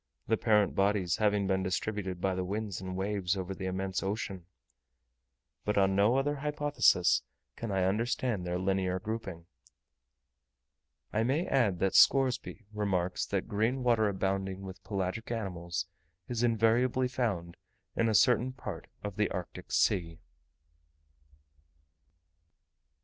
[0.27, 4.47] the parent bodies having been distributed by the winds and waves over the immense ocean.
[5.63, 7.21] But on no other hypothesis
[7.55, 9.45] can I understand their linear grouping.
[11.13, 15.85] I may add that Scoresby remarks that green water abounding with pelagic animals
[16.27, 17.55] is invariably found
[17.95, 20.19] in a certain part of the Arctic Sea.